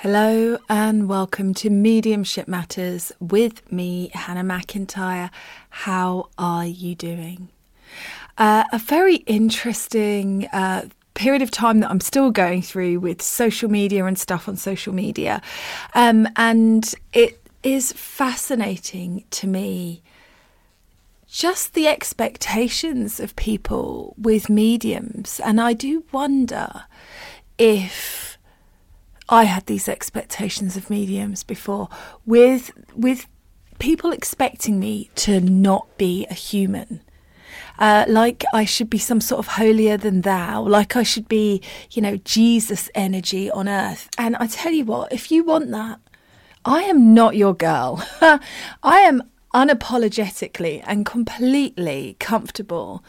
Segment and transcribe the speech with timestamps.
[0.00, 5.30] Hello and welcome to Mediumship Matters with me, Hannah McIntyre.
[5.70, 7.48] How are you doing?
[8.36, 13.70] Uh, a very interesting uh, period of time that I'm still going through with social
[13.70, 15.40] media and stuff on social media.
[15.94, 20.02] Um, and it is fascinating to me
[21.26, 25.40] just the expectations of people with mediums.
[25.40, 26.84] And I do wonder
[27.56, 28.25] if
[29.28, 31.88] I had these expectations of mediums before
[32.24, 33.26] with with
[33.78, 37.02] people expecting me to not be a human.
[37.78, 41.60] Uh, like I should be some sort of holier than thou, like I should be,
[41.90, 44.08] you know, Jesus energy on earth.
[44.16, 46.00] And I tell you what, if you want that,
[46.64, 48.02] I am not your girl.
[48.20, 48.40] I
[49.00, 49.22] am
[49.54, 53.04] unapologetically and completely comfortable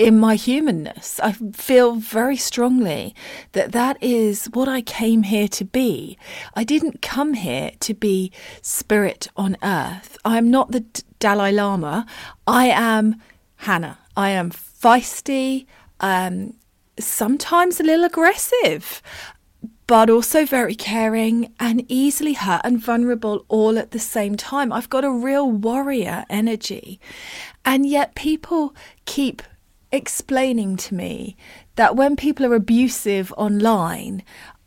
[0.00, 1.20] in my humanness.
[1.22, 3.14] I feel very strongly
[3.52, 6.16] that that is what I came here to be.
[6.54, 10.16] I didn't come here to be spirit on earth.
[10.24, 10.86] I'm not the
[11.18, 12.06] Dalai Lama.
[12.46, 13.16] I am
[13.56, 13.98] Hannah.
[14.16, 15.66] I am feisty,
[16.00, 16.54] um,
[16.98, 19.02] sometimes a little aggressive
[19.86, 24.72] but also very caring and easily hurt and vulnerable all at the same time.
[24.72, 27.00] I've got a real warrior energy.
[27.64, 28.72] And yet people
[29.04, 29.42] keep
[29.92, 31.36] explaining to me
[31.76, 34.22] that when people are abusive online,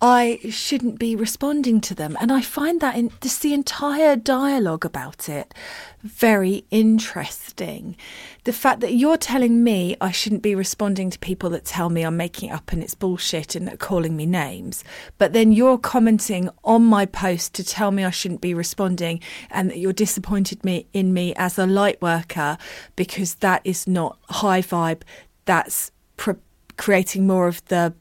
[0.05, 2.17] I shouldn't be responding to them.
[2.19, 5.53] And I find that in just the entire dialogue about it
[6.01, 7.95] very interesting.
[8.43, 12.03] The fact that you're telling me I shouldn't be responding to people that tell me
[12.03, 14.83] I'm making up and it's bullshit and calling me names,
[15.17, 19.69] but then you're commenting on my post to tell me I shouldn't be responding and
[19.69, 22.57] that you're disappointed me in me as a light worker
[22.97, 25.03] because that is not high vibe.
[25.45, 26.35] That's pre-
[26.75, 27.93] creating more of the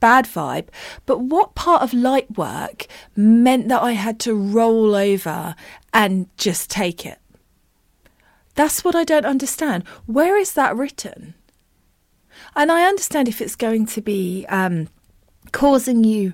[0.00, 0.68] bad vibe.
[1.06, 2.86] But what part of light work
[3.16, 5.54] meant that I had to roll over
[5.92, 7.18] and just take it?
[8.54, 9.86] That's what I don't understand.
[10.06, 11.34] Where is that written?
[12.56, 14.88] And I understand if it's going to be um,
[15.52, 16.32] causing you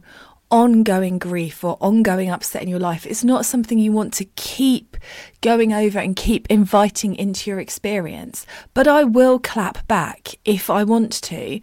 [0.55, 3.05] ongoing grief or ongoing upset in your life.
[3.05, 4.97] It's not something you want to keep
[5.41, 8.47] going over and keep inviting into your experience.
[8.73, 11.59] But I will clap back if I want to.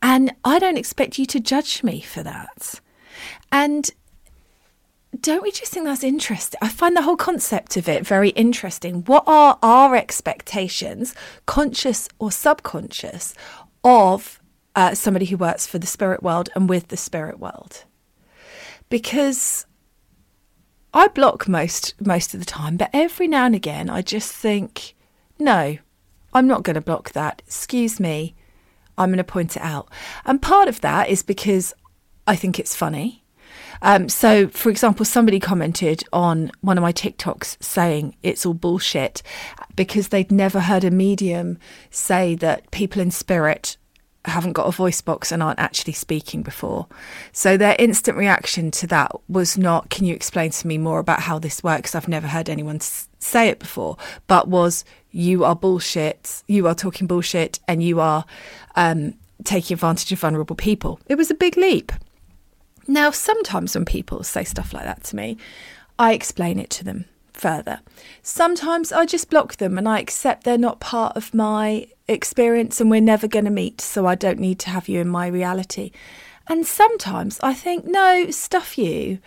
[0.00, 2.80] And I don't expect you to judge me for that.
[3.50, 3.90] And
[5.20, 6.60] don't we just think that's interesting?
[6.62, 9.02] I find the whole concept of it very interesting.
[9.06, 11.16] What are our expectations,
[11.46, 13.34] conscious or subconscious,
[13.82, 14.40] of
[14.76, 17.82] uh, somebody who works for the spirit world and with the spirit world?
[18.88, 19.66] Because
[20.94, 24.94] I block most most of the time, but every now and again I just think,
[25.38, 25.78] no,
[26.32, 27.42] I'm not going to block that.
[27.46, 28.34] Excuse me,
[28.98, 29.88] I'm going to point it out.
[30.24, 31.74] And part of that is because
[32.26, 33.22] I think it's funny.
[33.82, 39.22] Um, so, for example, somebody commented on one of my TikToks saying it's all bullshit
[39.74, 41.58] because they'd never heard a medium
[41.90, 43.76] say that people in spirit
[44.26, 46.86] haven't got a voice box and aren't actually speaking before.
[47.32, 51.20] So their instant reaction to that was not, can you explain to me more about
[51.20, 51.94] how this works?
[51.94, 53.96] I've never heard anyone say it before,
[54.26, 58.24] but was, you are bullshit, you are talking bullshit, and you are
[58.74, 59.14] um,
[59.44, 61.00] taking advantage of vulnerable people.
[61.06, 61.92] It was a big leap.
[62.88, 65.38] Now, sometimes when people say stuff like that to me,
[65.98, 67.80] I explain it to them further.
[68.22, 72.90] Sometimes I just block them and I accept they're not part of my experience and
[72.90, 75.90] we're never going to meet, so I don't need to have you in my reality.
[76.48, 79.18] And sometimes I think, no, stuff you.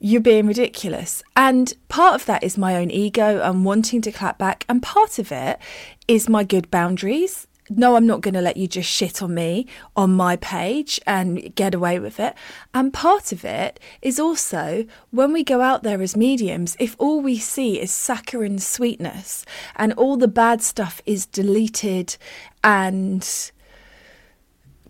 [0.00, 1.24] You're being ridiculous.
[1.34, 4.64] And part of that is my own ego and wanting to clap back.
[4.68, 5.58] And part of it
[6.06, 9.66] is my good boundaries no, I'm not going to let you just shit on me
[9.96, 12.34] on my page and get away with it.
[12.74, 17.20] And part of it is also when we go out there as mediums, if all
[17.20, 19.44] we see is saccharine sweetness
[19.76, 22.16] and all the bad stuff is deleted
[22.64, 23.50] and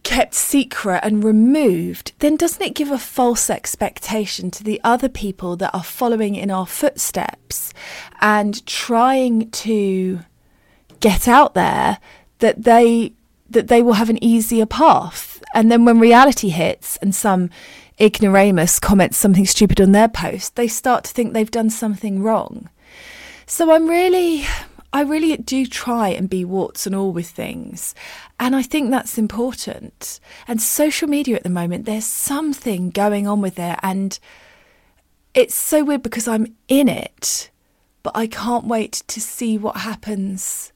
[0.03, 5.57] kept secret and removed, then doesn't it give a false expectation to the other people
[5.57, 7.75] that are following in our footsteps
[8.21, 10.21] and trying to
[11.01, 11.99] get out there
[12.39, 13.13] that they
[13.51, 15.43] that they will have an easier path.
[15.55, 17.49] And then when reality hits and some
[17.99, 22.69] ignoramus comments something stupid on their post, they start to think they've done something wrong.
[23.47, 24.45] So I'm really
[24.93, 27.95] I really do try and be warts and all with things.
[28.41, 30.19] And I think that's important.
[30.47, 33.79] And social media at the moment, there's something going on with it.
[33.83, 34.19] And
[35.35, 37.51] it's so weird because I'm in it,
[38.03, 40.73] but I can't wait to see what happens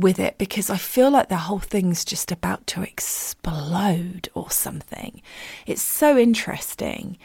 [0.00, 5.22] with it because I feel like the whole thing's just about to explode or something.
[5.66, 7.18] It's so interesting.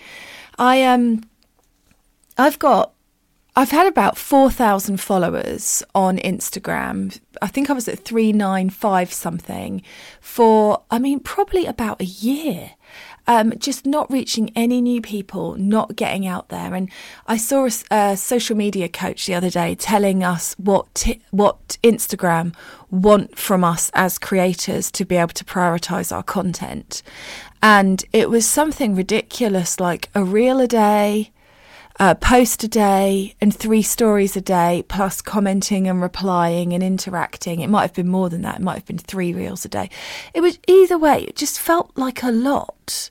[0.57, 1.24] I um
[2.38, 2.94] I've got
[3.57, 7.22] I've had about 4,000 followers on Instagram.
[7.42, 9.81] I think I was at 395 something
[10.19, 12.72] for I mean probably about a year
[13.27, 16.74] um, just not reaching any new people, not getting out there.
[16.74, 16.89] And
[17.27, 21.77] I saw a, a social media coach the other day telling us what t- what
[21.83, 22.54] Instagram
[22.92, 27.01] want from us as creators to be able to prioritize our content.
[27.62, 31.31] And it was something ridiculous like a reel a day,
[32.00, 37.62] a post a day, and three stories a day, plus commenting and replying and interacting.
[37.62, 38.57] It might have been more than that.
[38.57, 39.89] It might have been three reels a day.
[40.33, 43.10] It was either way, it just felt like a lot.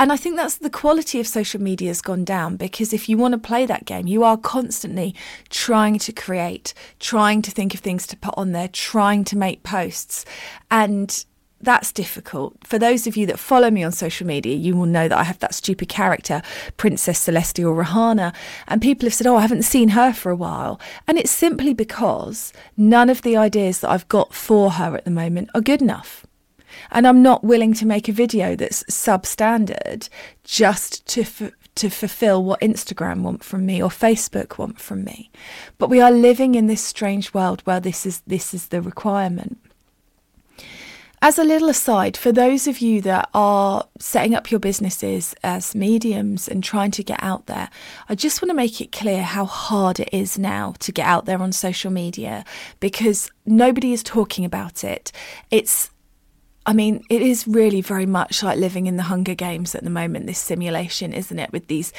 [0.00, 3.18] And I think that's the quality of social media has gone down because if you
[3.18, 5.14] want to play that game, you are constantly
[5.50, 9.62] trying to create, trying to think of things to put on there, trying to make
[9.62, 10.24] posts.
[10.70, 11.22] And
[11.60, 12.56] that's difficult.
[12.66, 15.24] For those of you that follow me on social media, you will know that I
[15.24, 16.40] have that stupid character,
[16.78, 18.34] Princess Celestial Rahana.
[18.68, 20.80] And people have said, Oh, I haven't seen her for a while.
[21.06, 25.10] And it's simply because none of the ideas that I've got for her at the
[25.10, 26.24] moment are good enough.
[26.90, 30.08] And I'm not willing to make a video that's substandard
[30.44, 35.30] just to f- to fulfill what Instagram want from me or Facebook want from me.
[35.78, 39.58] But we are living in this strange world where this is this is the requirement.
[41.22, 45.74] As a little aside, for those of you that are setting up your businesses as
[45.74, 47.68] mediums and trying to get out there,
[48.08, 51.26] I just want to make it clear how hard it is now to get out
[51.26, 52.42] there on social media
[52.80, 55.12] because nobody is talking about it.
[55.50, 55.90] It's
[56.66, 59.90] I mean, it is really very much like living in the Hunger Games at the
[59.90, 61.50] moment, this simulation, isn't it?
[61.52, 61.92] With these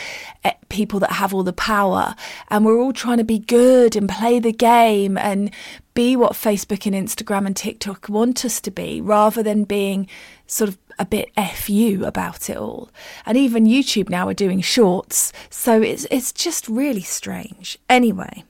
[0.44, 2.15] eh, people that have all the power,
[2.50, 5.51] and we're all trying to be good and play the game and
[5.96, 10.08] be what Facebook and Instagram and TikTok want us to be, rather than being
[10.46, 12.91] sort of a bit fu about it all.
[13.25, 17.80] And even YouTube now are doing shorts, so it's it's just really strange.
[17.89, 18.44] Anyway.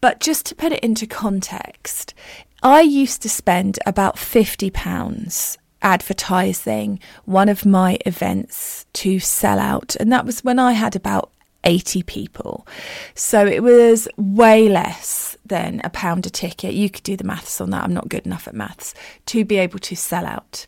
[0.00, 2.14] But just to put it into context,
[2.62, 9.96] I used to spend about £50 advertising one of my events to sell out.
[9.98, 11.30] And that was when I had about
[11.64, 12.66] 80 people.
[13.14, 16.74] So it was way less than a pound a ticket.
[16.74, 17.84] You could do the maths on that.
[17.84, 18.94] I'm not good enough at maths
[19.26, 20.66] to be able to sell out.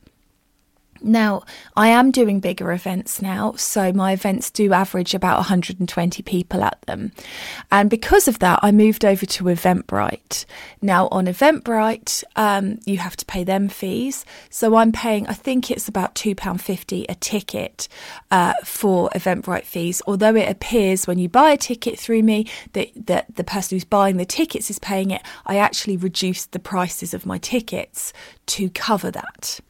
[1.04, 1.42] Now,
[1.76, 6.80] I am doing bigger events now, so my events do average about 120 people at
[6.82, 7.12] them.
[7.70, 10.44] And because of that, I moved over to Eventbrite.
[10.80, 14.24] Now, on Eventbrite, um, you have to pay them fees.
[14.50, 17.88] So I'm paying, I think it's about £2.50 a ticket
[18.30, 22.90] uh, for Eventbrite fees, although it appears when you buy a ticket through me that,
[22.94, 25.22] that the person who's buying the tickets is paying it.
[25.46, 28.12] I actually reduced the prices of my tickets
[28.46, 29.60] to cover that.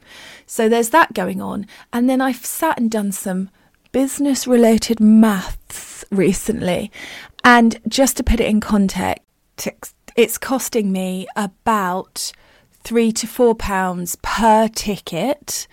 [0.47, 1.67] So there's that going on.
[1.93, 3.51] And then I've sat and done some
[3.93, 6.91] business related maths recently.
[7.45, 9.23] And just to put it in context,
[10.17, 12.33] it's costing me about
[12.85, 15.67] three to four pounds per ticket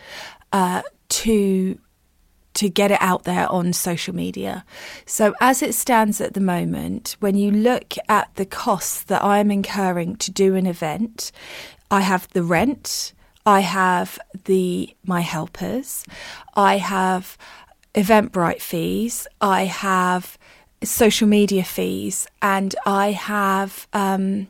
[0.51, 1.79] uh, to
[2.55, 4.65] to get it out there on social media.
[5.05, 9.49] So as it stands at the moment, when you look at the costs that I'm
[9.49, 11.31] incurring to do an event,
[11.89, 13.13] I have the rent,
[13.45, 16.05] I have the my helpers,
[16.55, 17.37] I have
[17.95, 20.37] Eventbrite fees, I have
[20.83, 24.47] social media fees, and I have um,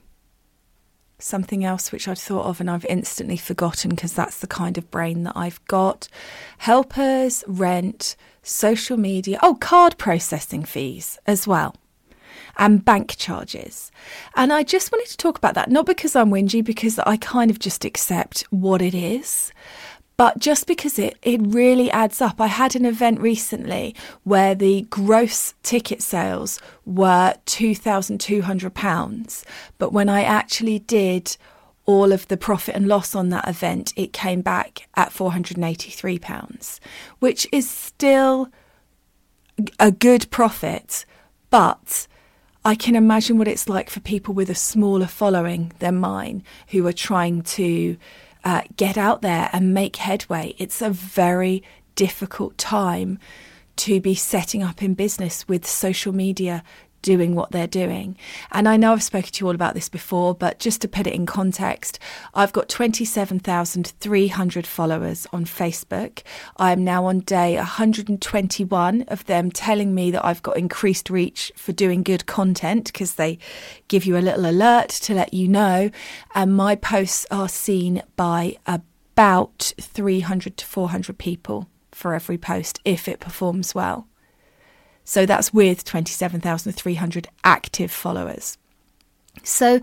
[1.18, 4.92] something else which I'd thought of and I've instantly forgotten because that's the kind of
[4.92, 6.08] brain that I've got.
[6.60, 11.76] Helpers, rent, social media, oh, card processing fees as well
[12.60, 13.92] and bank charges.
[14.36, 17.50] And I just wanted to talk about that, not because I'm whingy, because I kind
[17.50, 19.52] of just accept what it is.
[20.18, 22.42] But just because it, it really adds up.
[22.42, 29.44] I had an event recently where the gross ticket sales were £2,200.
[29.78, 31.38] But when I actually did
[31.86, 36.80] all of the profit and loss on that event, it came back at £483,
[37.20, 38.50] which is still
[39.80, 41.06] a good profit.
[41.50, 42.08] But
[42.66, 46.86] I can imagine what it's like for people with a smaller following than mine who
[46.88, 47.98] are trying to
[48.44, 50.56] uh, get out there and make headway.
[50.58, 51.64] It's a very
[51.96, 53.18] difficult time
[53.78, 56.64] to be setting up in business with social media
[57.02, 58.18] doing what they're doing.
[58.52, 61.08] And I know I've spoken to you all about this before, but just to put
[61.08, 62.00] it in context,
[62.34, 66.24] I've got 27,300 followers on Facebook.
[66.58, 71.52] I am now on day 121 of them telling me that I've got increased reach
[71.56, 73.38] for doing good content because they
[73.88, 75.90] give you a little alert to let you know.
[76.36, 83.08] And my posts are seen by about 300 to 400 people for every post if
[83.08, 84.09] it performs well.
[85.10, 88.60] So that's with 27,300 active followers.
[89.44, 89.82] So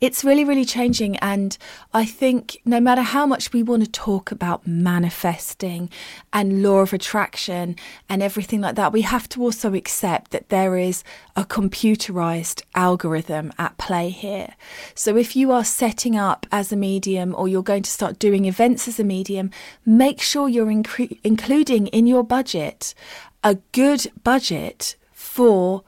[0.00, 1.16] it's really, really changing.
[1.16, 1.58] And
[1.92, 5.90] I think no matter how much we want to talk about manifesting
[6.32, 7.74] and law of attraction
[8.08, 11.02] and everything like that, we have to also accept that there is
[11.34, 14.54] a computerized algorithm at play here.
[14.94, 18.44] So if you are setting up as a medium or you're going to start doing
[18.44, 19.50] events as a medium,
[19.84, 22.94] make sure you're incre- including in your budget
[23.42, 25.84] a good budget for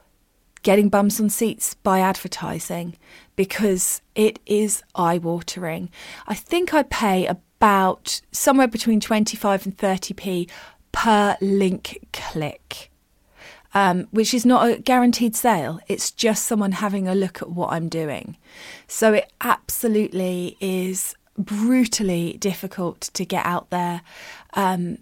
[0.63, 2.95] getting bums on seats by advertising
[3.35, 5.89] because it is eye watering.
[6.27, 10.49] I think I pay about somewhere between 25 and 30p
[10.91, 12.89] per link click.
[13.73, 15.79] Um, which is not a guaranteed sale.
[15.87, 18.35] It's just someone having a look at what I'm doing.
[18.85, 24.01] So it absolutely is brutally difficult to get out there.
[24.55, 24.97] Um,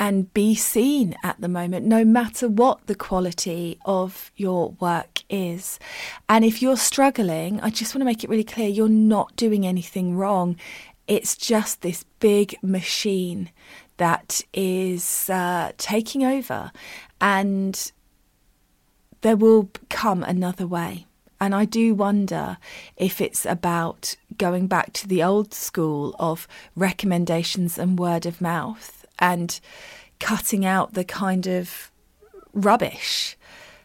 [0.00, 5.78] and be seen at the moment, no matter what the quality of your work is.
[6.26, 9.66] And if you're struggling, I just want to make it really clear you're not doing
[9.66, 10.56] anything wrong.
[11.06, 13.50] It's just this big machine
[13.98, 16.72] that is uh, taking over,
[17.20, 17.92] and
[19.20, 21.06] there will come another way.
[21.38, 22.56] And I do wonder
[22.96, 28.99] if it's about going back to the old school of recommendations and word of mouth
[29.20, 29.60] and
[30.18, 31.90] cutting out the kind of
[32.52, 33.36] rubbish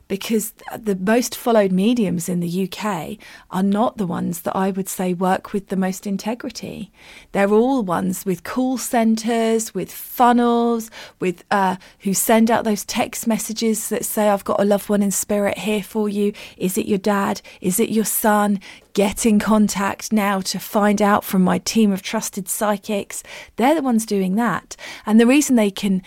[0.07, 3.17] because the most followed mediums in the UK
[3.49, 6.91] are not the ones that I would say work with the most integrity.
[7.31, 13.25] They're all ones with call centres, with funnels, with uh, who send out those text
[13.27, 16.33] messages that say, "I've got a loved one in spirit here for you.
[16.57, 17.41] Is it your dad?
[17.61, 18.59] Is it your son?
[18.93, 23.23] Get in contact now to find out from my team of trusted psychics."
[23.55, 26.01] They're the ones doing that, and the reason they can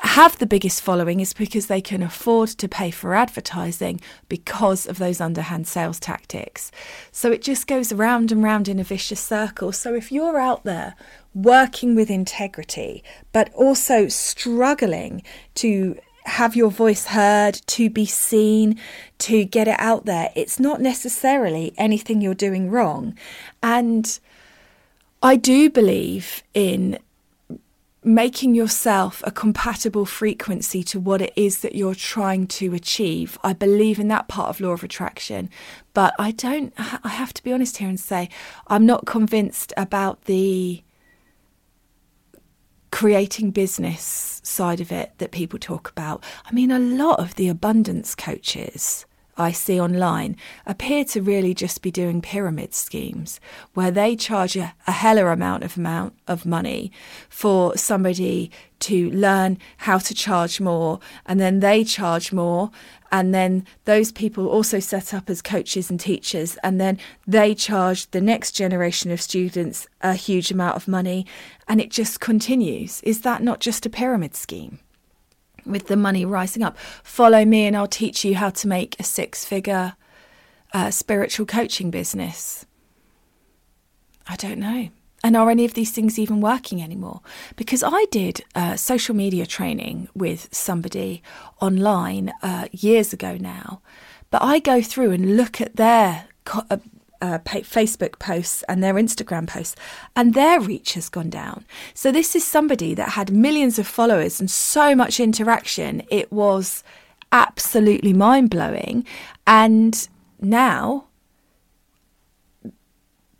[0.00, 4.98] have the biggest following is because they can afford to pay for advertising because of
[4.98, 6.70] those underhand sales tactics.
[7.10, 9.72] So it just goes round and round in a vicious circle.
[9.72, 10.94] So if you're out there
[11.34, 13.02] working with integrity,
[13.32, 15.22] but also struggling
[15.56, 18.78] to have your voice heard, to be seen,
[19.18, 23.16] to get it out there, it's not necessarily anything you're doing wrong.
[23.62, 24.18] And
[25.22, 26.98] I do believe in
[28.04, 33.38] making yourself a compatible frequency to what it is that you're trying to achieve.
[33.42, 35.50] I believe in that part of law of attraction,
[35.94, 38.28] but I don't I have to be honest here and say
[38.68, 40.82] I'm not convinced about the
[42.90, 46.22] creating business side of it that people talk about.
[46.46, 49.06] I mean a lot of the abundance coaches
[49.38, 53.40] I see online appear to really just be doing pyramid schemes
[53.74, 56.90] where they charge a, a heller amount of amount of money
[57.28, 62.70] for somebody to learn how to charge more and then they charge more
[63.10, 68.10] and then those people also set up as coaches and teachers and then they charge
[68.10, 71.24] the next generation of students a huge amount of money
[71.66, 73.00] and it just continues.
[73.02, 74.78] Is that not just a pyramid scheme
[75.68, 76.76] with the money rising up.
[77.02, 79.94] Follow me and I'll teach you how to make a six figure
[80.72, 82.66] uh, spiritual coaching business.
[84.26, 84.90] I don't know.
[85.24, 87.22] And are any of these things even working anymore?
[87.56, 91.22] Because I did uh, social media training with somebody
[91.60, 93.80] online uh, years ago now,
[94.30, 96.66] but I go through and look at their co-
[97.20, 99.76] uh, Facebook posts and their Instagram posts,
[100.14, 101.64] and their reach has gone down.
[101.94, 106.02] So, this is somebody that had millions of followers and so much interaction.
[106.10, 106.84] It was
[107.32, 109.04] absolutely mind blowing.
[109.46, 110.08] And
[110.40, 111.04] now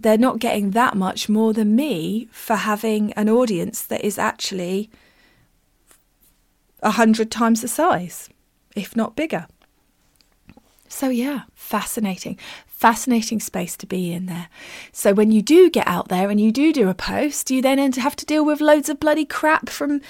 [0.00, 4.90] they're not getting that much more than me for having an audience that is actually
[6.82, 8.28] a hundred times the size,
[8.76, 9.47] if not bigger.
[10.88, 12.38] So, yeah, fascinating
[12.78, 14.49] fascinating space to be in there.
[14.92, 17.92] So when you do get out there and you do do a post, you then
[17.92, 20.00] have to deal with loads of bloody crap from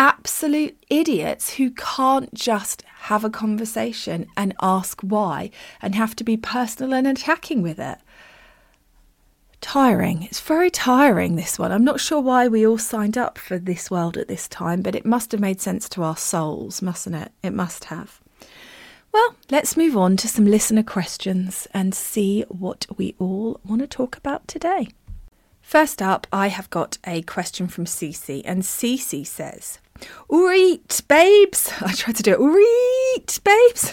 [0.00, 6.36] absolute idiots who can't just have a conversation and ask why and have to be
[6.36, 7.98] personal and attacking with it.
[9.60, 10.24] Tiring.
[10.24, 11.70] It's very tiring, this one.
[11.70, 14.96] I'm not sure why we all signed up for this world at this time, but
[14.96, 17.30] it must have made sense to our souls, mustn't it?
[17.44, 18.20] It must have.
[19.18, 23.88] Well, let's move on to some listener questions and see what we all want to
[23.88, 24.90] talk about today.
[25.60, 29.80] First up, I have got a question from Cece, and Cece says,
[30.30, 31.72] Alright, babes.
[31.80, 32.38] I tried to do it.
[32.38, 33.92] Alright, babes.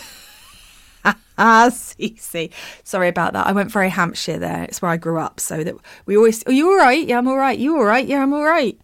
[1.03, 2.51] Ah, Cece.
[2.83, 3.47] Sorry about that.
[3.47, 4.65] I went very Hampshire there.
[4.65, 5.39] It's where I grew up.
[5.39, 7.05] So that we always, are you all right?
[7.05, 7.57] Yeah, I'm all right.
[7.57, 8.05] You all right?
[8.05, 8.79] Yeah, I'm all right.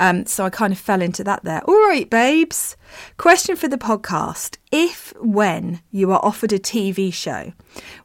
[0.00, 1.62] Um, so I kind of fell into that there.
[1.64, 2.74] All right, babes.
[3.18, 4.56] Question for the podcast.
[4.72, 7.52] If, when you are offered a TV show,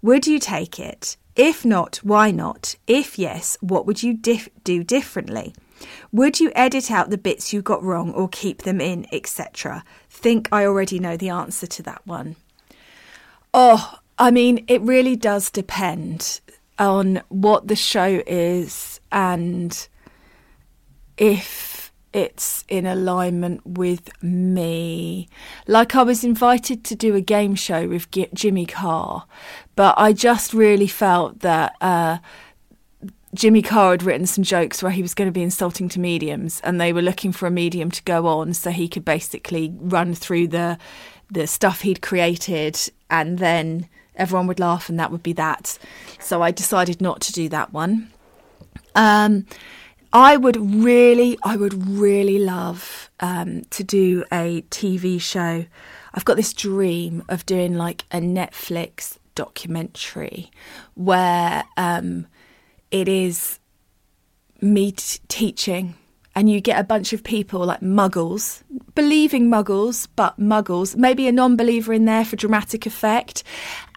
[0.01, 1.15] would you take it?
[1.37, 2.75] If not, why not?
[2.85, 5.55] If yes, what would you dif- do differently?
[6.11, 9.85] Would you edit out the bits you got wrong or keep them in, etc.?
[10.09, 12.35] Think I already know the answer to that one.
[13.53, 16.41] Oh, I mean, it really does depend
[16.77, 19.87] on what the show is and
[21.17, 21.74] if
[22.15, 25.27] it's in alignment with me.
[25.67, 29.25] Like I was invited to do a game show with G- Jimmy Carr,
[29.75, 32.19] but I just really felt that uh,
[33.33, 36.61] Jimmy Carr had written some jokes where he was going to be insulting to mediums,
[36.63, 40.15] and they were looking for a medium to go on so he could basically run
[40.15, 40.77] through the
[41.29, 45.77] the stuff he'd created and then everyone would laugh and that would be that.
[46.19, 48.11] So I decided not to do that one.
[48.93, 49.47] Um,
[50.15, 55.65] I would really, I would really love um, to do a TV show.
[56.13, 60.51] I've got this dream of doing like a Netflix documentary
[60.93, 62.27] where um,
[62.91, 63.59] it is
[64.61, 65.95] me t- teaching
[66.33, 71.33] and you get a bunch of people like muggles, believing muggles, but muggles, maybe a
[71.33, 73.43] non believer in there for dramatic effect,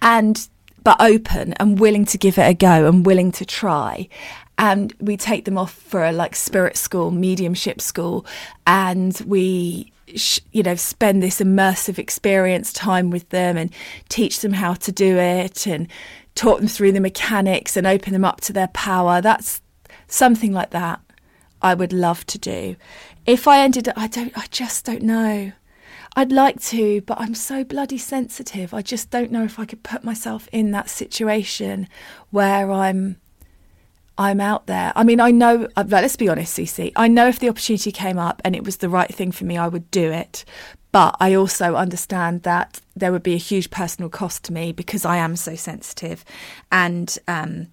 [0.02, 0.48] and
[0.88, 4.08] but open and willing to give it a go and willing to try.
[4.58, 8.26] And we take them off for a like spirit school, mediumship school,
[8.66, 9.92] and we
[10.52, 13.70] you know spend this immersive experience time with them and
[14.08, 15.86] teach them how to do it and
[16.34, 19.60] talk them through the mechanics and open them up to their power that's
[20.06, 20.98] something like that
[21.60, 22.76] I would love to do.
[23.26, 25.52] If I ended I don't I just don't know.
[26.16, 28.74] I'd like to, but I'm so bloody sensitive.
[28.74, 31.86] I just don't know if I could put myself in that situation
[32.30, 33.18] where I'm
[34.18, 34.92] I'm out there.
[34.96, 38.18] I mean, I know, uh, let's be honest, Cece, I know if the opportunity came
[38.18, 40.44] up and it was the right thing for me, I would do it.
[40.90, 45.04] But I also understand that there would be a huge personal cost to me because
[45.04, 46.24] I am so sensitive
[46.72, 47.68] and um,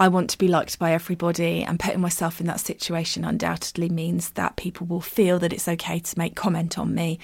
[0.00, 1.62] I want to be liked by everybody.
[1.62, 5.98] And putting myself in that situation undoubtedly means that people will feel that it's okay
[5.98, 7.18] to make comment on me,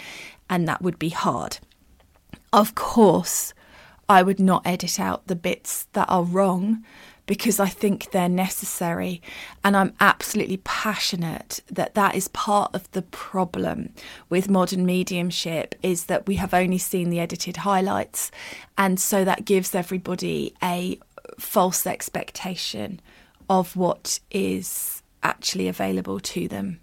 [0.49, 1.59] and that would be hard.
[2.53, 3.55] Of course,
[4.09, 6.85] I would not edit out the bits that are wrong
[7.27, 9.23] because I think they're necessary.
[9.63, 13.93] And I'm absolutely passionate that that is part of the problem
[14.29, 18.31] with modern mediumship is that we have only seen the edited highlights.
[18.77, 20.99] And so that gives everybody a
[21.39, 23.01] false expectation
[23.49, 26.81] of what is actually available to them.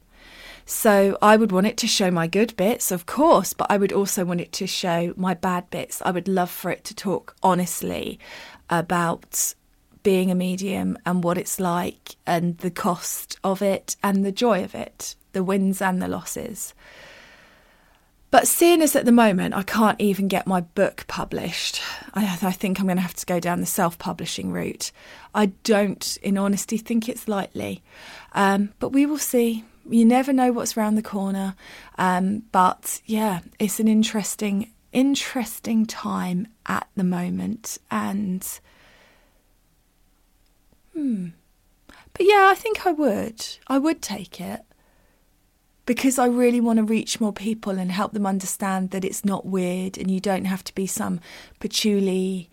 [0.65, 3.93] So I would want it to show my good bits, of course, but I would
[3.93, 6.01] also want it to show my bad bits.
[6.03, 8.19] I would love for it to talk honestly
[8.69, 9.53] about
[10.07, 14.63] being a medium and what it's like and the cost of it and the joy
[14.63, 16.73] of it, the wins and the losses.
[18.31, 21.81] But seeing as at the moment I can't even get my book published,
[22.13, 24.93] I, I think I'm going to have to go down the self publishing route.
[25.35, 27.83] I don't, in honesty, think it's likely.
[28.31, 31.53] Um, but we will see you never know what's around the corner.
[31.97, 37.77] Um, but yeah, it's an interesting, interesting time at the moment.
[37.91, 38.47] And
[40.97, 41.27] hmm.
[42.13, 43.45] But yeah, I think I would.
[43.67, 44.61] I would take it.
[45.85, 49.45] Because I really want to reach more people and help them understand that it's not
[49.45, 51.21] weird and you don't have to be some
[51.59, 52.49] patchouli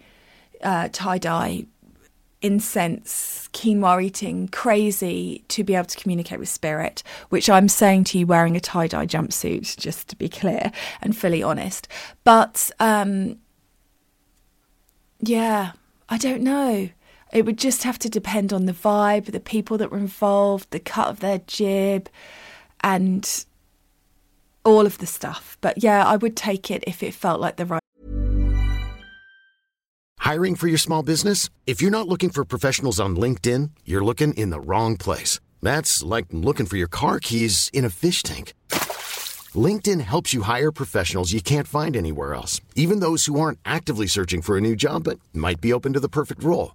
[0.62, 1.66] uh, tie dye
[2.42, 8.18] incense, quinoa eating, crazy to be able to communicate with spirit, which I'm saying to
[8.18, 11.88] you wearing a tie dye jumpsuit, just to be clear and fully honest.
[12.22, 13.38] But um,
[15.20, 15.72] yeah,
[16.08, 16.90] I don't know.
[17.34, 20.78] It would just have to depend on the vibe, the people that were involved, the
[20.78, 22.08] cut of their jib,
[22.80, 23.44] and
[24.64, 25.58] all of the stuff.
[25.60, 27.80] But yeah, I would take it if it felt like the right.
[30.20, 31.50] Hiring for your small business?
[31.66, 35.40] If you're not looking for professionals on LinkedIn, you're looking in the wrong place.
[35.60, 38.54] That's like looking for your car keys in a fish tank.
[39.66, 44.06] LinkedIn helps you hire professionals you can't find anywhere else, even those who aren't actively
[44.06, 46.74] searching for a new job but might be open to the perfect role.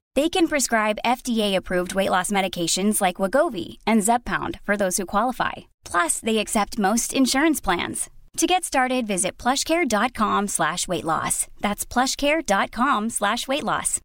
[0.15, 5.71] They can prescribe FDA-approved weight loss medications like Wegovy and Zepbound for those who qualify.
[5.85, 8.09] Plus, they accept most insurance plans.
[8.37, 11.47] To get started, visit plushcare.com slash weight loss.
[11.61, 13.99] That's plushcare.com slash weight loss.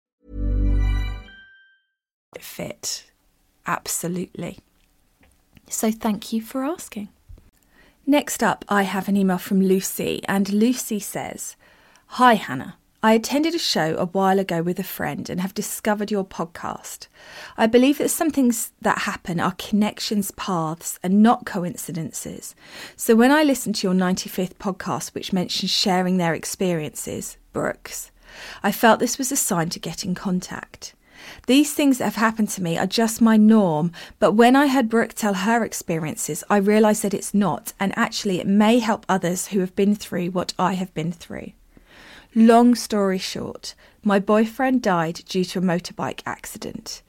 [2.39, 3.05] Fit.
[3.67, 4.59] Absolutely.
[5.69, 7.09] So thank you for asking.
[8.07, 11.57] Next up, I have an email from Lucy, and Lucy says,
[12.07, 12.77] Hi, Hannah.
[13.03, 17.09] I attended a show a while ago with a friend and have discovered your podcast.
[17.57, 22.55] I believe that some things that happen are connections, paths, and not coincidences.
[22.97, 28.11] So when I listened to your 95th podcast, which mentioned sharing their experiences, Brooks,
[28.63, 30.95] I felt this was a sign to get in contact.
[31.47, 34.89] These things that have happened to me are just my norm, but when I heard
[34.89, 39.49] Brooke tell her experiences, I realised that it's not, and actually it may help others
[39.49, 41.53] who have been through what I have been through.
[42.39, 47.01] Long story short, my boyfriend died due to a motorbike accident.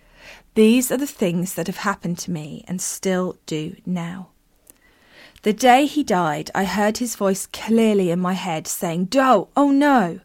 [0.56, 4.30] These are the things that have happened to me and still do now.
[5.42, 9.70] The day he died, I heard his voice clearly in my head saying, Do, oh
[9.70, 10.22] no.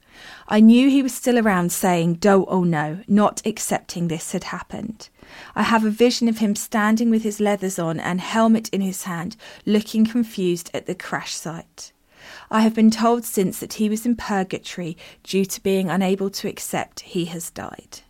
[0.47, 5.09] I knew he was still around saying, Do, oh no, not accepting this had happened.
[5.57, 9.03] I have a vision of him standing with his leathers on and helmet in his
[9.03, 9.37] hand,
[9.67, 11.91] looking confused at the crash site.
[12.53, 16.49] I have been told since that he was in purgatory due to being unable to
[16.49, 18.01] accept he has died.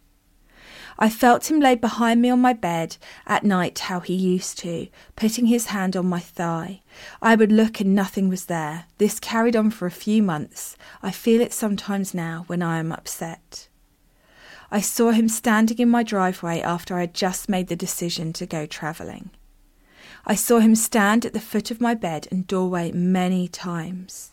[0.98, 4.88] I felt him lay behind me on my bed at night how he used to,
[5.14, 6.82] putting his hand on my thigh.
[7.22, 8.86] I would look and nothing was there.
[8.98, 10.76] This carried on for a few months.
[11.04, 13.68] I feel it sometimes now when I am upset.
[14.72, 18.46] I saw him standing in my driveway after I had just made the decision to
[18.46, 19.30] go travelling.
[20.24, 24.30] I saw him stand at the foot of my bed and doorway many times.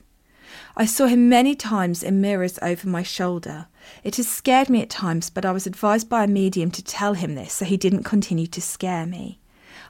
[0.78, 3.68] I saw him many times in mirrors over my shoulder.
[4.04, 7.16] It has scared me at times, but I was advised by a medium to tell
[7.16, 9.40] him this so he didn't continue to scare me.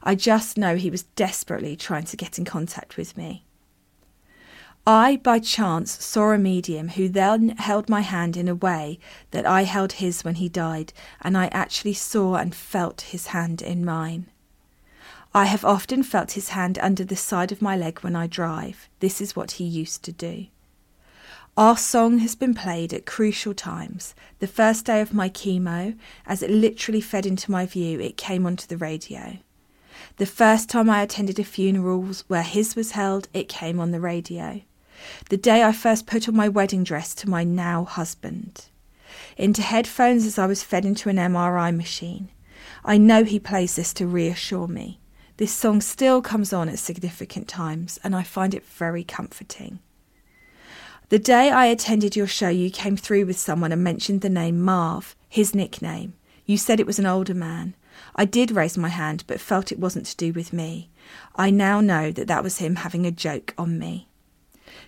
[0.01, 3.45] I just know he was desperately trying to get in contact with me.
[4.88, 8.99] I, by chance, saw a medium who then held my hand in a way
[9.31, 13.62] that I held his when he died, and I actually saw and felt his hand
[13.62, 14.27] in mine.
[15.34, 18.89] I have often felt his hand under the side of my leg when I drive.
[19.00, 20.48] This is what he used to do.
[21.56, 24.15] Our song has been played at crucial times.
[24.39, 28.48] The first day of my chemo, as it literally fed into my view, it came
[28.48, 29.38] onto the radio.
[30.18, 34.00] The first time I attended a funeral where his was held, it came on the
[34.00, 34.62] radio.
[35.30, 38.65] The day I first put on my wedding dress to my now husband.
[39.38, 42.30] Into headphones as I was fed into an MRI machine.
[42.84, 45.00] I know he plays this to reassure me.
[45.39, 49.80] This song still comes on at significant times, and I find it very comforting.
[51.08, 54.60] The day I attended your show, you came through with someone and mentioned the name
[54.60, 56.13] Marv, his nickname.
[56.45, 57.73] You said it was an older man.
[58.17, 60.89] I did raise my hand, but felt it wasn't to do with me.
[61.38, 64.10] I now know that that was him having a joke on me.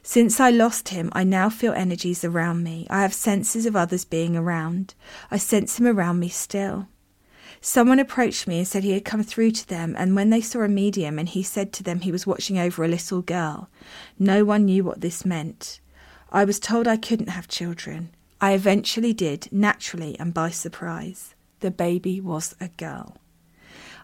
[0.04, 2.88] Since I lost him, I now feel energies around me.
[2.90, 4.96] I have senses of others being around.
[5.32, 6.90] I sense him around me still.
[7.64, 10.62] Someone approached me and said he had come through to them, and when they saw
[10.62, 13.70] a medium and he said to them he was watching over a little girl,
[14.18, 15.80] no one knew what this meant.
[16.32, 18.10] I was told I couldn't have children.
[18.42, 21.36] I eventually did, naturally and by surprise.
[21.60, 23.18] The baby was a girl.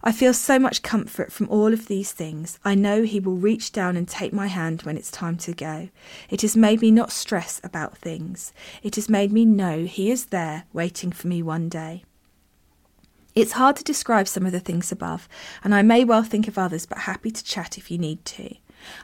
[0.04, 2.60] I feel so much comfort from all of these things.
[2.64, 5.90] I know He will reach down and take my hand when it's time to go.
[6.30, 8.54] It has made me not stress about things.
[8.84, 12.04] It has made me know He is there waiting for me one day.
[13.38, 15.30] It's hard to describe some of the things above,
[15.64, 18.56] and I may well think of others, but happy to chat if you need to.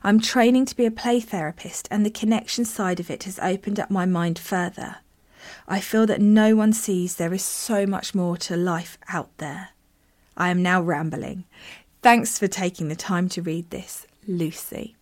[0.04, 3.80] I'm training to be a play therapist, and the connection side of it has opened
[3.80, 4.96] up my mind further.
[5.67, 9.69] I feel that no one sees there is so much more to life out there.
[10.36, 11.43] I am now rambling.
[12.02, 14.96] Thanks for taking the time to read this, Lucy.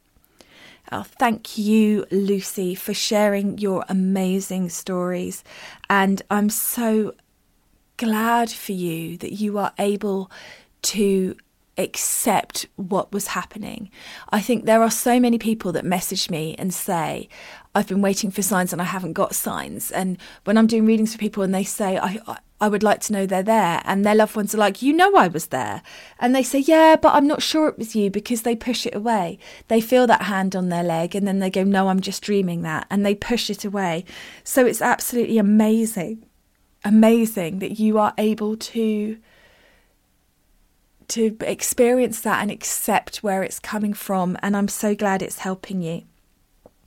[0.91, 5.41] Oh, thank you, Lucy, for sharing your amazing stories.
[5.89, 7.13] And I'm so
[8.01, 10.31] glad for you that you are able
[10.81, 11.35] to
[11.77, 13.91] accept what was happening.
[14.29, 17.29] I think there are so many people that message me and say,
[17.75, 19.91] I've been waiting for signs and I haven't got signs.
[19.91, 22.19] And when I'm doing readings for people and they say, I,
[22.59, 25.15] I would like to know they're there, and their loved ones are like, You know,
[25.15, 25.81] I was there.
[26.19, 28.95] And they say, Yeah, but I'm not sure it was you because they push it
[28.95, 29.39] away.
[29.67, 32.61] They feel that hand on their leg and then they go, No, I'm just dreaming
[32.63, 32.85] that.
[32.89, 34.05] And they push it away.
[34.43, 36.23] So it's absolutely amazing,
[36.83, 39.17] amazing that you are able to
[41.07, 44.37] to experience that and accept where it's coming from.
[44.41, 46.03] And I'm so glad it's helping you.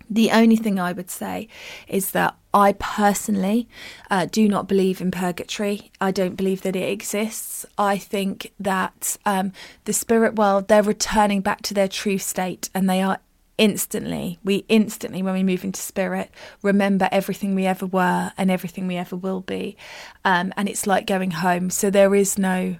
[0.08, 1.48] The only thing I would say
[1.88, 3.68] is that I personally
[4.10, 5.90] uh, do not believe in purgatory.
[6.00, 7.66] I don't believe that it exists.
[7.76, 9.52] I think that um,
[9.84, 13.18] the spirit world, they're returning back to their true state and they are
[13.58, 16.30] instantly, we instantly, when we move into spirit,
[16.62, 19.76] remember everything we ever were and everything we ever will be.
[20.24, 21.70] Um, and it's like going home.
[21.70, 22.76] So there is no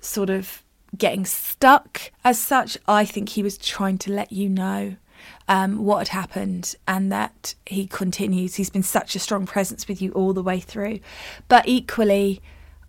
[0.00, 0.62] sort of
[0.96, 2.78] getting stuck as such.
[2.86, 4.96] I think he was trying to let you know
[5.48, 8.56] um, what had happened and that he continues.
[8.56, 11.00] He's been such a strong presence with you all the way through.
[11.48, 12.40] But equally,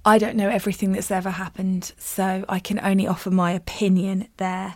[0.06, 4.76] I don't know everything that's ever happened, so I can only offer my opinion there.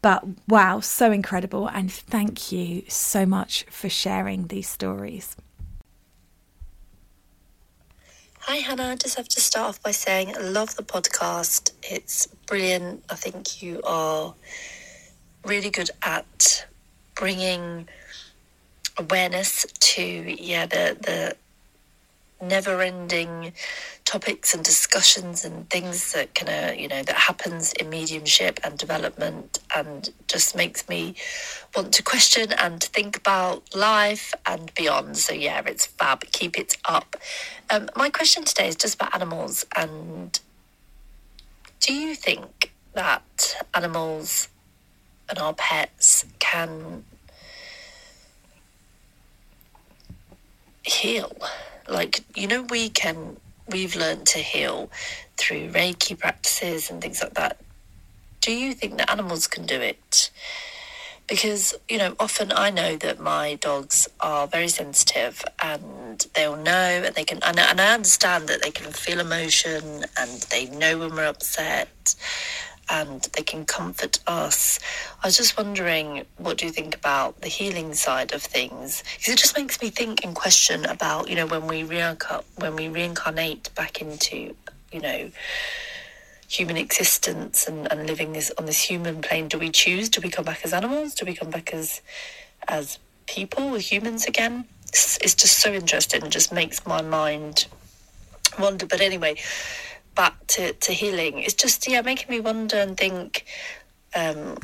[0.00, 1.68] But wow, so incredible.
[1.68, 5.36] And thank you so much for sharing these stories.
[8.40, 8.90] Hi, Hannah.
[8.90, 11.72] I just have to start off by saying I love the podcast.
[11.82, 13.04] It's brilliant.
[13.10, 14.34] I think you are
[15.44, 16.66] really good at
[17.14, 17.88] bringing
[18.96, 21.36] awareness to yeah the the
[22.40, 23.52] never ending
[24.04, 28.78] topics and discussions and things that kind of you know that happens in mediumship and
[28.78, 31.14] development and just makes me
[31.74, 35.16] want to question and think about life and beyond.
[35.16, 36.20] So yeah it's fab.
[36.32, 37.16] Keep it up.
[37.70, 39.66] Um, my question today is just about animals.
[39.76, 40.38] And
[41.80, 44.48] do you think that animals
[45.28, 47.04] and our pets can
[50.82, 51.36] heal
[51.88, 53.36] like you know we can
[53.68, 54.90] we've learned to heal
[55.36, 57.58] through reiki practices and things like that.
[58.40, 60.30] Do you think that animals can do it?
[61.26, 67.02] Because you know often i know that my dogs are very sensitive and they'll know
[67.04, 71.14] and they can and, i understand that they can feel emotion and they know when
[71.14, 72.14] we're upset
[72.90, 74.78] and they can comfort us.
[75.22, 79.02] I was just wondering, what do you think about the healing side of things?
[79.16, 82.76] Because it just makes me think and question about, you know, when we reincarnate, when
[82.76, 84.54] we reincarnate back into,
[84.92, 85.30] you know,
[86.48, 90.08] human existence and, and living this on this human plane, do we choose?
[90.08, 91.14] Do we come back as animals?
[91.14, 92.00] Do we come back as
[92.66, 94.64] as people, humans again?
[94.88, 96.24] It's, it's just so interesting.
[96.24, 97.66] It just makes my mind
[98.58, 98.86] wonder.
[98.86, 99.36] But anyway,
[100.18, 101.38] back to, to healing.
[101.38, 103.46] It's just yeah, making me wonder and think.
[104.14, 104.58] Um,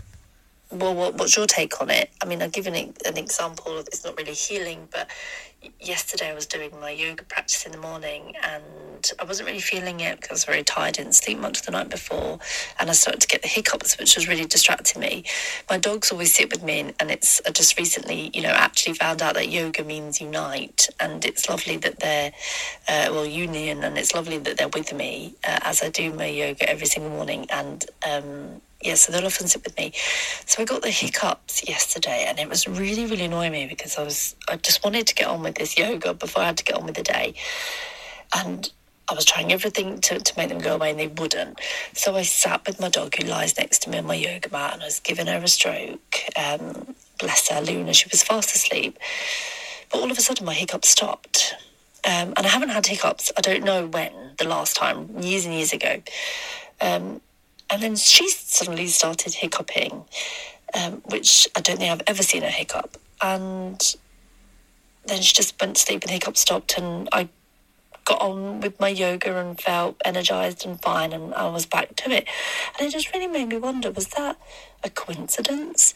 [0.72, 2.10] well, what, what's your take on it?
[2.20, 3.78] I mean, I've give an, an example.
[3.78, 5.08] It's not really healing, but
[5.80, 10.00] yesterday I was doing my yoga practice in the morning and I wasn't really feeling
[10.00, 12.38] it because I was very tired, didn't sleep much the night before,
[12.78, 15.24] and I started to get the hiccups, which was really distracting me.
[15.68, 19.22] My dogs always sit with me, and it's I just recently, you know, actually found
[19.22, 22.32] out that yoga means unite, and it's lovely that they're
[22.88, 26.26] uh, well union, and it's lovely that they're with me uh, as I do my
[26.26, 29.92] yoga every single morning, and um, yeah, so they'll often sit with me.
[30.44, 34.02] So I got the hiccups yesterday, and it was really, really annoying me because I
[34.02, 36.76] was I just wanted to get on with this yoga before I had to get
[36.76, 37.34] on with the day,
[38.36, 38.70] and
[39.08, 41.60] I was trying everything to, to make them go away, and they wouldn't.
[41.94, 44.74] So I sat with my dog who lies next to me on my yoga mat,
[44.74, 46.16] and I was giving her a stroke.
[46.36, 47.94] Um, bless her, Luna.
[47.94, 48.98] She was fast asleep,
[49.90, 51.54] but all of a sudden my hiccups stopped.
[52.06, 53.32] Um, and I haven't had hiccups.
[53.34, 56.02] I don't know when the last time, years and years ago.
[56.82, 57.22] Um,
[57.70, 60.04] and then she suddenly started hiccuping,
[60.74, 62.96] um, which I don't think I've ever seen her hiccup.
[63.22, 63.80] And
[65.06, 66.76] then she just went to sleep and hiccup stopped.
[66.78, 67.28] And I
[68.04, 71.12] got on with my yoga and felt energized and fine.
[71.12, 72.26] And I was back to it.
[72.78, 74.38] And it just really made me wonder was that
[74.82, 75.94] a coincidence?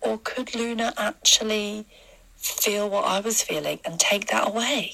[0.00, 1.86] Or could Luna actually
[2.36, 4.92] feel what I was feeling and take that away?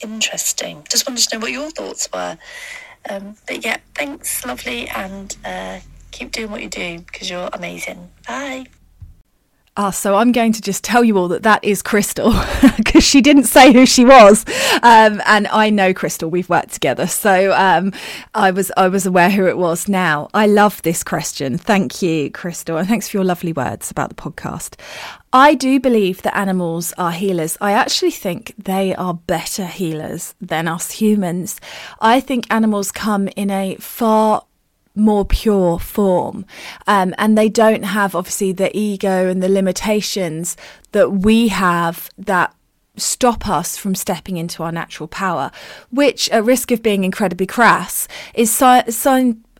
[0.00, 0.84] Interesting.
[0.88, 2.38] Just wanted to know what your thoughts were.
[3.08, 8.10] Um, but yeah, thanks, lovely, and uh, keep doing what you do because you're amazing.
[8.26, 8.66] Bye.
[9.76, 12.34] Ah, so I'm going to just tell you all that that is Crystal
[12.76, 14.44] because she didn't say who she was,
[14.82, 16.28] um, and I know Crystal.
[16.28, 17.92] We've worked together, so um,
[18.34, 19.88] I was I was aware who it was.
[19.88, 21.56] Now I love this question.
[21.56, 24.78] Thank you, Crystal, and thanks for your lovely words about the podcast.
[25.32, 27.56] I do believe that animals are healers.
[27.60, 31.60] I actually think they are better healers than us humans.
[32.00, 34.44] I think animals come in a far
[34.96, 36.44] more pure form.
[36.88, 40.56] Um, and they don't have, obviously, the ego and the limitations
[40.90, 42.52] that we have that
[42.96, 45.52] stop us from stepping into our natural power,
[45.90, 48.90] which, at risk of being incredibly crass, is si-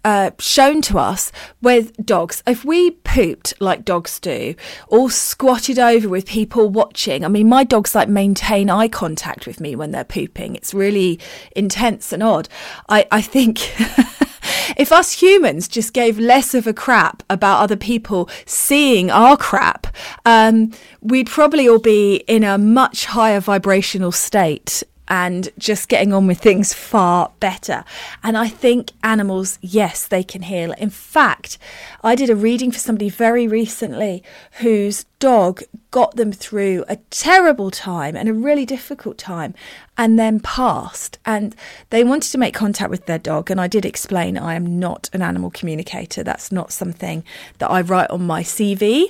[0.04, 2.42] uh, shown to us with dogs.
[2.46, 4.54] If we pooped like dogs do,
[4.88, 9.60] all squatted over with people watching, I mean, my dogs like maintain eye contact with
[9.60, 10.56] me when they're pooping.
[10.56, 11.20] It's really
[11.54, 12.48] intense and odd.
[12.88, 13.58] I, I think.
[14.76, 19.86] if us humans just gave less of a crap about other people seeing our crap,
[20.24, 26.28] um, we'd probably all be in a much higher vibrational state and just getting on
[26.28, 27.84] with things far better.
[28.22, 30.72] And I think animals, yes, they can heal.
[30.78, 31.58] In fact,
[32.02, 34.22] I did a reading for somebody very recently
[34.60, 39.54] whose dog got them through a terrible time and a really difficult time
[39.98, 41.18] and then passed.
[41.26, 41.54] And
[41.90, 43.50] they wanted to make contact with their dog.
[43.50, 46.22] And I did explain I am not an animal communicator.
[46.22, 47.24] That's not something
[47.58, 49.06] that I write on my CV,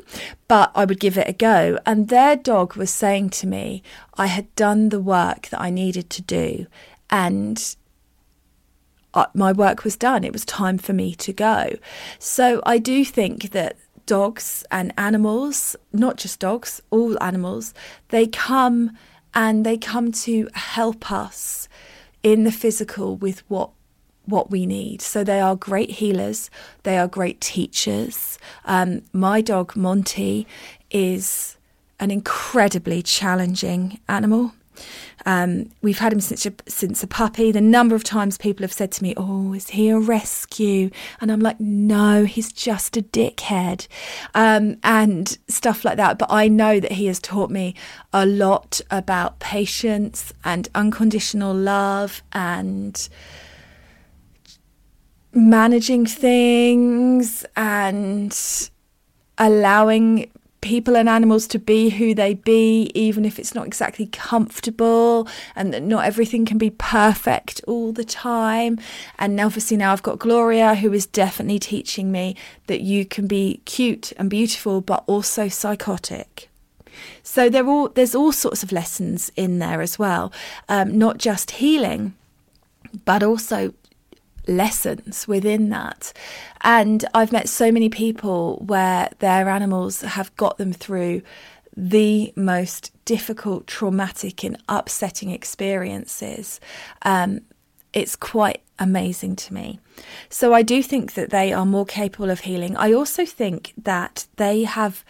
[0.48, 1.78] but I would give it a go.
[1.84, 3.82] And their dog was saying to me,
[4.14, 6.66] I had done the work that I needed to do.
[7.10, 7.76] And
[9.12, 10.24] uh, my work was done.
[10.24, 11.76] It was time for me to go.
[12.18, 13.76] So I do think that
[14.10, 17.72] dogs and animals, not just dogs, all animals,
[18.08, 18.90] they come
[19.34, 21.68] and they come to help us
[22.24, 23.70] in the physical with what
[24.26, 25.00] what we need.
[25.00, 26.50] So they are great healers.
[26.82, 28.38] They are great teachers.
[28.64, 30.44] Um, my dog Monty
[30.90, 31.56] is
[32.00, 34.54] an incredibly challenging animal.
[35.26, 37.52] Um, we've had him since a, since a puppy.
[37.52, 41.30] The number of times people have said to me, "Oh, is he a rescue?" and
[41.30, 43.86] I'm like, "No, he's just a dickhead,"
[44.34, 46.18] um, and stuff like that.
[46.18, 47.74] But I know that he has taught me
[48.12, 53.08] a lot about patience and unconditional love and
[55.32, 58.36] managing things and
[59.38, 60.30] allowing
[60.60, 65.72] people and animals to be who they be, even if it's not exactly comfortable, and
[65.72, 68.78] that not everything can be perfect all the time.
[69.18, 73.60] And obviously, now I've got Gloria, who is definitely teaching me that you can be
[73.64, 76.48] cute and beautiful, but also psychotic.
[77.22, 80.32] So there all there's all sorts of lessons in there as well,
[80.68, 82.14] um, not just healing,
[83.04, 83.72] but also
[84.46, 86.12] lessons within that.
[86.62, 91.22] And I've met so many people where their animals have got them through
[91.76, 96.60] the most difficult, traumatic, and upsetting experiences.
[97.02, 97.42] Um,
[97.92, 99.80] it's quite amazing to me.
[100.28, 102.76] So I do think that they are more capable of healing.
[102.76, 105.04] I also think that they have.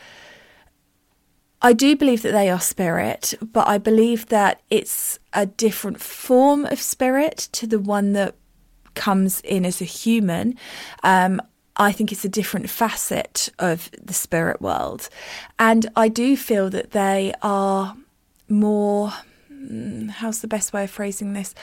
[1.63, 6.65] I do believe that they are spirit, but I believe that it's a different form
[6.65, 8.35] of spirit to the one that
[8.95, 10.57] comes in as a human.
[11.03, 11.41] Um,
[11.77, 15.09] I think it's a different facet of the spirit world.
[15.59, 17.97] And I do feel that they are
[18.49, 19.13] more,
[19.51, 21.55] mm, how's the best way of phrasing this?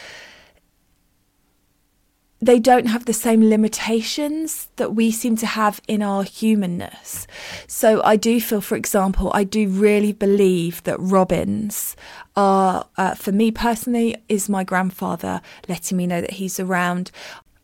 [2.39, 7.25] They don't have the same limitations that we seem to have in our humanness.
[7.65, 11.95] So I do feel, for example, I do really believe that robins
[12.35, 17.11] are, uh, for me personally, is my grandfather letting me know that he's around.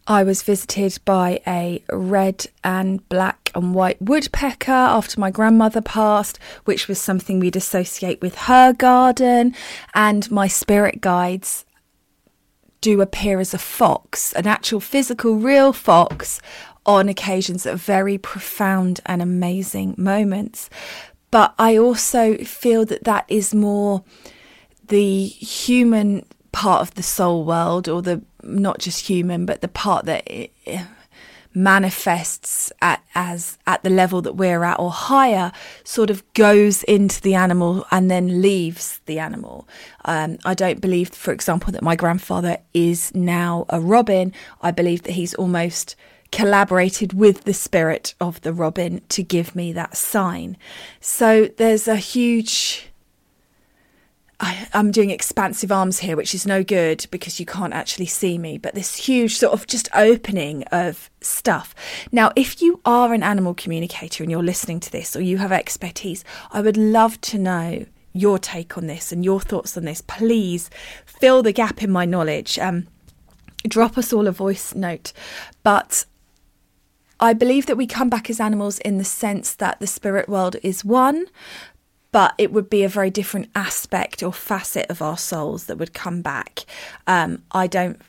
[0.06, 6.40] I was visited by a red and black and white woodpecker after my grandmother passed,
[6.66, 9.56] which was something we'd associate with her garden.
[9.94, 11.64] And my spirit guides
[12.84, 16.42] do appear as a fox, an actual physical, real fox,
[16.86, 20.70] on occasions at very profound and amazing moments.
[21.32, 24.04] But I also feel that that is more
[24.90, 30.06] the human part of the soul world or the not just human but the part
[30.06, 30.30] that
[31.54, 35.52] manifests at as at the level that we're at or higher
[35.84, 39.68] sort of goes into the animal and then leaves the animal.
[40.06, 44.34] Um, i don't believe for example that my grandfather is now a robin.
[44.62, 45.96] I believe that he's almost
[46.32, 50.58] collaborated with the spirit of the robin to give me that sign.
[51.00, 52.90] So there's a huge
[54.44, 58.38] I, am doing expansive arms here, which is no good because you can't actually see
[58.38, 61.74] me, but this huge sort of just opening of stuff.
[62.12, 65.54] Now, if you are an animal communicator and you're listening to this or you have
[65.54, 70.02] expertise, I would love to know your take on this and your thoughts on this.
[70.02, 70.70] Please
[71.06, 72.60] fill the gap in my knowledge.
[72.60, 72.88] Um,
[73.66, 75.14] drop us all a voice note.
[75.64, 76.06] But
[77.18, 80.58] I believe that we come back as animals in the sense that the spirit world
[80.62, 81.28] is one,
[82.14, 85.94] but it would be a very different aspect or facet of our souls that would
[85.94, 86.60] come back.
[87.08, 88.00] Um, I don't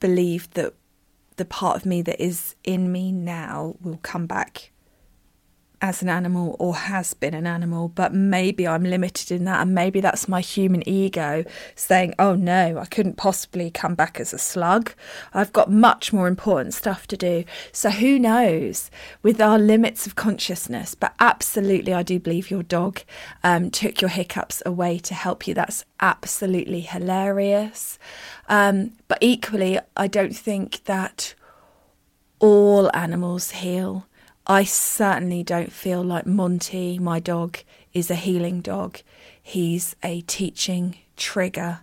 [0.00, 0.74] believe that
[1.36, 4.71] the part of me that is in me now will come back
[5.82, 9.74] as an animal or has been an animal, but maybe I'm limited in that, and
[9.74, 14.38] maybe that's my human ego saying, oh no, I couldn't possibly come back as a
[14.38, 14.92] slug.
[15.34, 17.44] I've got much more important stuff to do.
[17.72, 20.94] So who knows with our limits of consciousness?
[20.94, 23.00] But absolutely, I do believe your dog
[23.42, 25.54] um, took your hiccups away to help you.
[25.54, 27.98] That's absolutely hilarious.
[28.48, 31.34] Um, but equally, I don't think that
[32.38, 34.06] all animals heal.
[34.46, 37.58] I certainly don't feel like Monty, my dog,
[37.92, 38.98] is a healing dog.
[39.40, 41.80] He's a teaching trigger.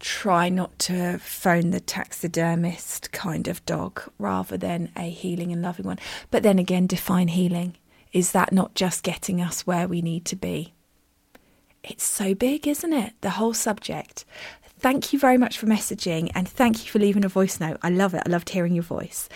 [0.00, 5.86] Try not to phone the taxidermist kind of dog rather than a healing and loving
[5.86, 5.98] one.
[6.30, 7.76] But then again, define healing.
[8.12, 10.74] Is that not just getting us where we need to be?
[11.82, 13.12] It's so big, isn't it?
[13.20, 14.24] The whole subject.
[14.78, 17.78] Thank you very much for messaging and thank you for leaving a voice note.
[17.82, 18.22] I love it.
[18.26, 19.28] I loved hearing your voice.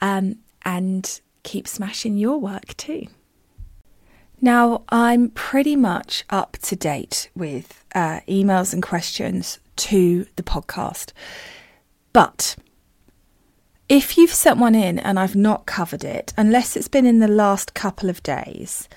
[0.00, 3.06] Um, and keep smashing your work too.
[4.40, 11.12] Now, I'm pretty much up to date with uh, emails and questions to the podcast.
[12.12, 12.56] But
[13.88, 17.28] if you've sent one in and I've not covered it, unless it's been in the
[17.28, 18.88] last couple of days,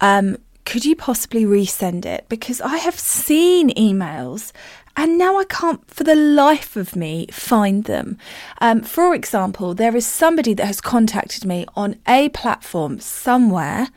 [0.00, 2.26] um, could you possibly resend it?
[2.28, 4.52] Because I have seen emails
[4.96, 8.18] and now I can't for the life of me find them.
[8.60, 13.88] Um, for example, there is somebody that has contacted me on a platform somewhere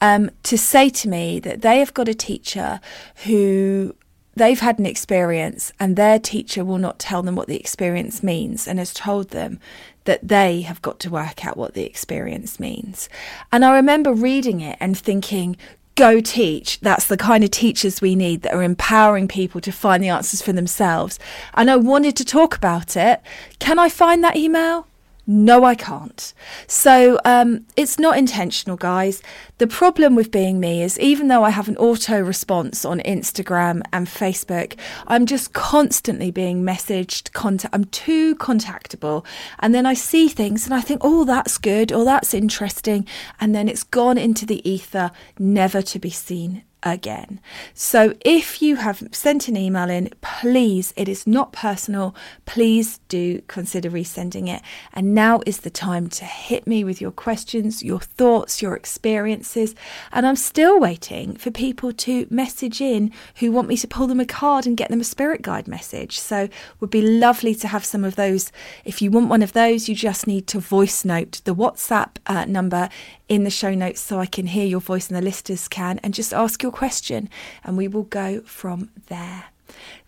[0.00, 2.80] um, to say to me that they have got a teacher
[3.24, 3.94] who
[4.34, 8.66] they've had an experience and their teacher will not tell them what the experience means
[8.66, 9.58] and has told them
[10.04, 13.10] that they have got to work out what the experience means.
[13.52, 15.56] And I remember reading it and thinking,
[15.98, 16.80] go teach.
[16.80, 20.40] That's the kind of teachers we need that are empowering people to find the answers
[20.40, 21.18] for themselves.
[21.54, 23.20] And I wanted to talk about it.
[23.58, 24.87] Can I find that email?
[25.30, 26.32] No, I can't.
[26.66, 29.22] So um, it's not intentional, guys.
[29.58, 33.82] The problem with being me is even though I have an auto response on Instagram
[33.92, 37.34] and Facebook, I'm just constantly being messaged.
[37.34, 37.74] Contact.
[37.74, 39.22] I'm too contactable,
[39.58, 43.06] and then I see things and I think, oh, that's good or that's interesting,
[43.38, 47.40] and then it's gone into the ether, never to be seen again.
[47.74, 52.14] So if you have sent an email in, please, it is not personal.
[52.46, 54.62] Please do consider resending it.
[54.92, 59.74] And now is the time to hit me with your questions, your thoughts, your experiences.
[60.12, 64.20] And I'm still waiting for people to message in who want me to pull them
[64.20, 66.18] a card and get them a spirit guide message.
[66.18, 66.48] So
[66.80, 68.52] would be lovely to have some of those.
[68.84, 72.44] If you want one of those, you just need to voice note the WhatsApp uh,
[72.44, 72.88] number
[73.28, 76.14] in the show notes so I can hear your voice and the listeners can and
[76.14, 77.28] just ask your question
[77.64, 79.44] and we will go from there.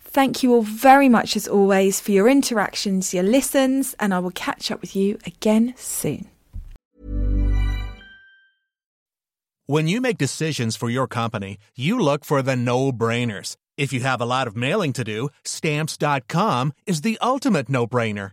[0.00, 4.32] Thank you all very much as always for your interactions, your listens, and I will
[4.32, 6.26] catch up with you again soon.
[9.66, 13.56] When you make decisions for your company, you look for the no brainers.
[13.76, 18.32] If you have a lot of mailing to do, stamps.com is the ultimate no brainer.